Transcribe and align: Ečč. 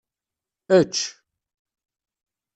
Ečč. 0.79 0.97